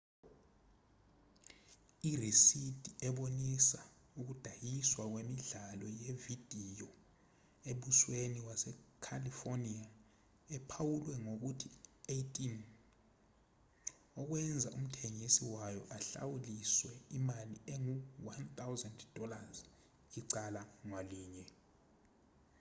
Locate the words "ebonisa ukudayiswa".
3.07-5.03